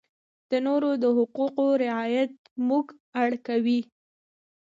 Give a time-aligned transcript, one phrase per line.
[0.51, 2.33] د نورو د حقوقو رعایت
[2.67, 2.85] موږ
[3.21, 3.79] اړ کوي.